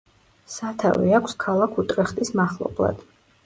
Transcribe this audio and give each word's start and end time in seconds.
სათავე 0.53 1.11
აქვს 1.19 1.37
ქალაქ 1.45 1.79
უტრეხტის 1.85 2.35
მახლობლად. 2.43 3.09